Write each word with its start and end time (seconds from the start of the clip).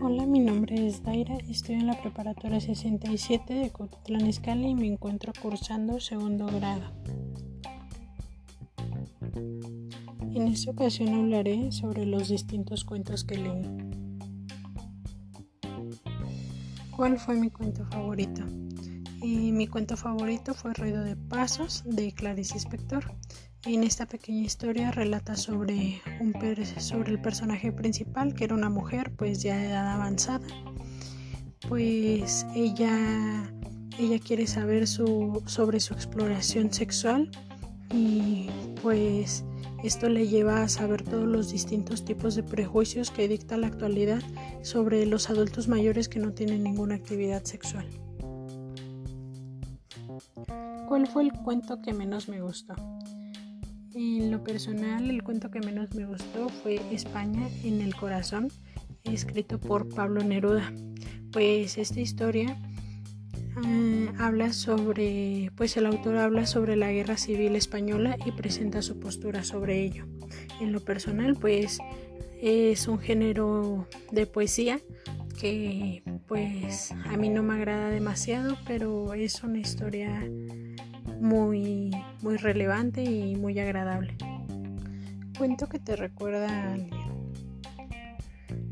Mayra, 0.00 1.36
estudio 1.48 1.80
en 1.80 1.88
la 1.88 2.00
preparatoria 2.00 2.60
67 2.60 3.52
de 3.52 3.70
Cotitlán 3.70 4.26
Izcalli 4.28 4.68
y 4.68 4.74
me 4.74 4.86
encuentro 4.86 5.32
cursando 5.42 5.98
segundo 5.98 6.46
grado. 6.46 6.92
En 10.34 10.46
esta 10.46 10.70
ocasión 10.70 11.14
hablaré 11.14 11.72
sobre 11.72 12.06
los 12.06 12.28
distintos 12.28 12.84
cuentos 12.84 13.24
que 13.24 13.38
leí. 13.38 13.62
¿Cuál 16.96 17.18
fue 17.18 17.34
mi 17.34 17.50
cuento 17.50 17.84
favorito? 17.86 18.44
Mi 19.20 19.66
cuento 19.66 19.96
favorito 19.96 20.54
fue 20.54 20.74
Ruido 20.74 21.02
de 21.02 21.16
Pasos 21.16 21.82
de 21.84 22.12
Clarice 22.12 22.56
Spector. 22.58 23.14
En 23.68 23.84
esta 23.84 24.06
pequeña 24.06 24.44
historia 24.44 24.90
relata 24.90 25.36
sobre, 25.36 26.00
un 26.20 26.32
sobre 26.78 27.10
el 27.10 27.20
personaje 27.20 27.70
principal, 27.70 28.32
que 28.32 28.44
era 28.44 28.54
una 28.54 28.70
mujer, 28.70 29.12
pues 29.14 29.42
ya 29.42 29.58
de 29.58 29.66
edad 29.66 29.92
avanzada. 29.92 30.46
Pues 31.68 32.46
ella, 32.54 33.52
ella 33.98 34.18
quiere 34.20 34.46
saber 34.46 34.86
su, 34.86 35.42
sobre 35.44 35.80
su 35.80 35.92
exploración 35.92 36.72
sexual 36.72 37.30
y 37.92 38.48
pues 38.80 39.44
esto 39.84 40.08
le 40.08 40.26
lleva 40.26 40.62
a 40.62 40.68
saber 40.70 41.02
todos 41.02 41.28
los 41.28 41.52
distintos 41.52 42.06
tipos 42.06 42.36
de 42.36 42.44
prejuicios 42.44 43.10
que 43.10 43.28
dicta 43.28 43.58
la 43.58 43.66
actualidad 43.66 44.22
sobre 44.62 45.04
los 45.04 45.28
adultos 45.28 45.68
mayores 45.68 46.08
que 46.08 46.20
no 46.20 46.32
tienen 46.32 46.62
ninguna 46.62 46.94
actividad 46.94 47.44
sexual. 47.44 47.86
¿Cuál 50.88 51.06
fue 51.06 51.24
el 51.24 51.34
cuento 51.34 51.82
que 51.82 51.92
menos 51.92 52.30
me 52.30 52.40
gustó? 52.40 52.74
En 54.00 54.30
lo 54.30 54.44
personal, 54.44 55.10
el 55.10 55.24
cuento 55.24 55.50
que 55.50 55.58
menos 55.58 55.92
me 55.92 56.06
gustó 56.06 56.48
fue 56.48 56.80
España 56.92 57.48
en 57.64 57.80
el 57.80 57.96
corazón, 57.96 58.46
escrito 59.02 59.58
por 59.58 59.88
Pablo 59.92 60.22
Neruda. 60.22 60.72
Pues 61.32 61.78
esta 61.78 61.98
historia 61.98 62.56
ah, 63.56 64.12
habla 64.20 64.52
sobre, 64.52 65.50
pues 65.56 65.76
el 65.76 65.84
autor 65.84 66.18
habla 66.18 66.46
sobre 66.46 66.76
la 66.76 66.92
guerra 66.92 67.16
civil 67.16 67.56
española 67.56 68.16
y 68.24 68.30
presenta 68.30 68.82
su 68.82 69.00
postura 69.00 69.42
sobre 69.42 69.82
ello. 69.82 70.06
En 70.60 70.70
lo 70.70 70.78
personal, 70.78 71.34
pues 71.34 71.80
es 72.40 72.86
un 72.86 73.00
género 73.00 73.88
de 74.12 74.26
poesía 74.26 74.78
que 75.40 76.04
pues 76.28 76.92
a 76.92 77.16
mí 77.16 77.30
no 77.30 77.42
me 77.42 77.54
agrada 77.54 77.90
demasiado, 77.90 78.58
pero 78.64 79.12
es 79.14 79.42
una 79.42 79.58
historia 79.58 80.24
muy, 81.20 81.90
muy 82.22 82.36
relevante 82.36 83.02
y 83.02 83.36
muy 83.36 83.58
agradable. 83.58 84.16
Cuento 85.36 85.68
que 85.68 85.78
te 85.78 85.96
recuerda 85.96 86.48
a 86.48 86.72
alguien. 86.74 87.08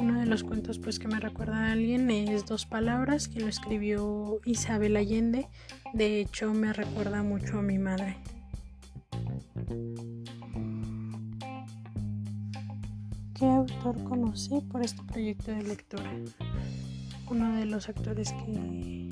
Uno 0.00 0.20
de 0.20 0.26
los 0.26 0.44
cuentos 0.44 0.78
pues 0.78 0.98
que 0.98 1.08
me 1.08 1.18
recuerda 1.18 1.56
a 1.56 1.72
alguien 1.72 2.10
es 2.10 2.46
Dos 2.46 2.66
Palabras 2.66 3.28
que 3.28 3.40
lo 3.40 3.48
escribió 3.48 4.40
Isabel 4.44 4.96
Allende. 4.96 5.48
De 5.92 6.20
hecho 6.20 6.54
me 6.54 6.72
recuerda 6.72 7.22
mucho 7.22 7.58
a 7.58 7.62
mi 7.62 7.78
madre. 7.78 8.16
¿Qué 13.34 13.46
autor 13.46 14.02
conocí 14.04 14.60
por 14.70 14.82
este 14.82 15.02
proyecto 15.04 15.52
de 15.52 15.62
lectura? 15.62 16.10
Uno 17.30 17.56
de 17.56 17.66
los 17.66 17.88
actores 17.88 18.32
que 18.32 19.08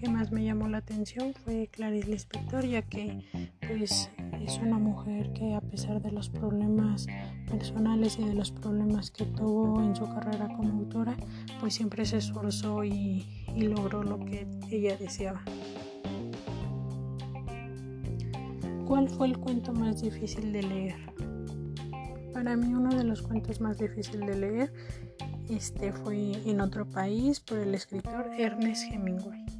que 0.00 0.08
más 0.08 0.32
me 0.32 0.42
llamó 0.42 0.66
la 0.66 0.78
atención 0.78 1.34
fue 1.44 1.68
Clarice 1.70 2.08
Lispector, 2.08 2.64
ya 2.64 2.80
que 2.80 3.22
pues 3.68 4.10
es 4.40 4.58
una 4.58 4.78
mujer 4.78 5.30
que 5.34 5.54
a 5.54 5.60
pesar 5.60 6.00
de 6.00 6.10
los 6.10 6.30
problemas 6.30 7.06
personales 7.46 8.18
y 8.18 8.24
de 8.24 8.32
los 8.32 8.50
problemas 8.50 9.10
que 9.10 9.26
tuvo 9.26 9.82
en 9.82 9.94
su 9.94 10.06
carrera 10.06 10.48
como 10.56 10.78
autora, 10.78 11.16
pues 11.60 11.74
siempre 11.74 12.06
se 12.06 12.16
esforzó 12.16 12.82
y, 12.82 13.26
logró 13.56 14.02
lo 14.02 14.18
que 14.20 14.46
ella 14.70 14.96
deseaba. 14.96 15.42
¿Cuál 18.86 19.08
fue 19.08 19.26
el 19.26 19.38
cuento 19.38 19.72
más 19.72 20.00
difícil 20.00 20.52
de 20.52 20.62
leer? 20.62 20.96
Para 22.32 22.56
mí 22.56 22.72
uno 22.72 22.94
de 22.94 23.04
los 23.04 23.20
cuentos 23.20 23.60
más 23.60 23.78
difíciles 23.78 24.26
de 24.26 24.36
leer 24.36 24.72
este 25.50 25.92
fue 25.92 26.32
En 26.48 26.60
otro 26.60 26.88
país 26.88 27.40
por 27.40 27.58
el 27.58 27.74
escritor 27.74 28.30
Ernest 28.38 28.84
Hemingway. 28.92 29.59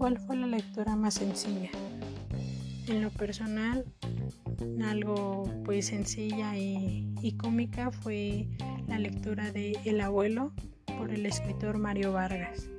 ¿Cuál 0.00 0.16
fue 0.16 0.34
la 0.34 0.46
lectura 0.46 0.96
más 0.96 1.12
sencilla? 1.12 1.68
En 2.88 3.02
lo 3.02 3.10
personal, 3.10 3.84
algo 4.82 5.44
pues 5.62 5.88
sencilla 5.88 6.56
y, 6.56 7.36
cómica 7.36 7.90
fue 7.90 8.48
la 8.88 8.98
lectura 8.98 9.52
de 9.52 9.78
El 9.84 10.00
abuelo 10.00 10.54
por 10.96 11.10
el 11.10 11.26
escritor 11.26 11.76
Mario 11.76 12.14
Vargas. 12.14 12.70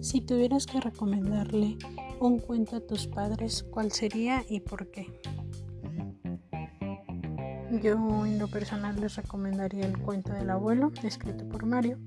Si 0.00 0.22
tuvieras 0.22 0.66
que 0.66 0.80
recomendarle 0.80 1.76
un 2.18 2.40
cuento 2.40 2.74
a 2.74 2.80
tus 2.80 3.06
padres, 3.06 3.62
¿cuál 3.62 3.92
sería 3.92 4.44
y 4.50 4.58
por 4.58 4.90
qué? 4.90 5.06
Yo 7.80 8.26
en 8.26 8.38
lo 8.38 8.48
personal 8.48 9.00
les 9.00 9.16
recomendaría 9.16 9.86
el 9.86 9.96
cuento 9.96 10.34
del 10.34 10.50
abuelo, 10.50 10.92
escrito 11.02 11.48
por 11.48 11.64
Mario, 11.64 11.98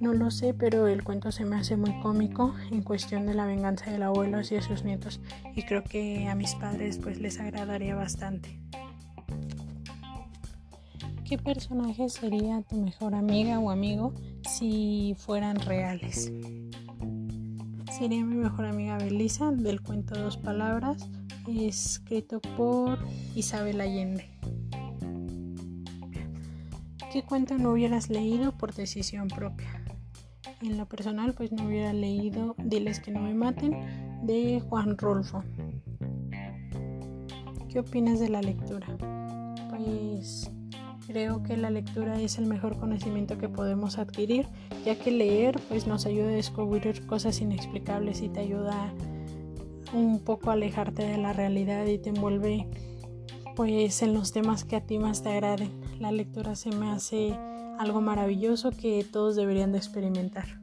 no 0.00 0.14
lo 0.14 0.30
sé, 0.30 0.54
pero 0.54 0.86
el 0.86 1.04
cuento 1.04 1.30
se 1.30 1.44
me 1.44 1.56
hace 1.56 1.76
muy 1.76 2.00
cómico 2.00 2.54
en 2.70 2.82
cuestión 2.82 3.26
de 3.26 3.34
la 3.34 3.44
venganza 3.44 3.90
del 3.90 4.02
abuelo 4.02 4.38
hacia 4.38 4.62
sus 4.62 4.82
nietos 4.82 5.20
y 5.54 5.64
creo 5.64 5.84
que 5.84 6.26
a 6.28 6.34
mis 6.34 6.54
padres 6.54 6.96
pues 6.96 7.20
les 7.20 7.38
agradaría 7.38 7.94
bastante. 7.94 8.58
¿Qué 11.28 11.36
personaje 11.36 12.08
sería 12.08 12.62
tu 12.62 12.76
mejor 12.76 13.14
amiga 13.14 13.60
o 13.60 13.70
amigo 13.70 14.14
si 14.48 15.14
fueran 15.18 15.56
reales? 15.56 16.32
Sería 17.92 18.24
mi 18.24 18.36
mejor 18.36 18.64
amiga 18.64 18.96
Belisa 18.96 19.50
del 19.50 19.82
cuento 19.82 20.18
Dos 20.18 20.38
Palabras, 20.38 21.10
escrito 21.46 22.40
por 22.56 22.98
Isabel 23.34 23.82
Allende. 23.82 24.39
¿Qué 27.10 27.22
cuento 27.22 27.58
no 27.58 27.72
hubieras 27.72 28.08
leído 28.08 28.52
por 28.56 28.74
decisión 28.74 29.28
propia? 29.28 29.84
en 30.62 30.76
lo 30.76 30.86
personal 30.86 31.34
pues 31.34 31.52
no 31.52 31.66
hubiera 31.66 31.92
leído 31.92 32.54
Diles 32.58 33.00
que 33.00 33.10
no 33.10 33.20
me 33.20 33.34
maten 33.34 33.76
de 34.22 34.60
Juan 34.60 34.96
Rolfo. 34.98 35.42
¿Qué 37.68 37.80
opinas 37.80 38.20
de 38.20 38.28
la 38.28 38.42
lectura? 38.42 38.86
Pues 39.70 40.50
creo 41.06 41.42
que 41.42 41.56
la 41.56 41.70
lectura 41.70 42.20
es 42.20 42.38
el 42.38 42.46
mejor 42.46 42.78
conocimiento 42.78 43.38
que 43.38 43.48
podemos 43.48 43.98
adquirir, 43.98 44.46
ya 44.84 44.96
que 44.98 45.10
leer 45.10 45.58
pues 45.68 45.86
nos 45.86 46.04
ayuda 46.06 46.28
a 46.28 46.32
descubrir 46.32 47.06
cosas 47.06 47.40
inexplicables 47.40 48.20
y 48.22 48.28
te 48.28 48.40
ayuda 48.40 48.92
un 49.92 50.20
poco 50.20 50.50
a 50.50 50.54
alejarte 50.54 51.04
de 51.04 51.18
la 51.18 51.32
realidad 51.32 51.86
y 51.86 51.98
te 51.98 52.10
envuelve 52.10 52.66
pues 53.56 54.02
en 54.02 54.14
los 54.14 54.32
temas 54.32 54.64
que 54.64 54.76
a 54.76 54.86
ti 54.86 54.98
más 54.98 55.22
te 55.22 55.30
agraden. 55.30 55.89
La 56.00 56.10
lectura 56.10 56.56
se 56.56 56.70
me 56.70 56.90
hace 56.90 57.38
algo 57.78 58.00
maravilloso 58.00 58.70
que 58.70 59.04
todos 59.04 59.36
deberían 59.36 59.70
de 59.70 59.78
experimentar. 59.78 60.58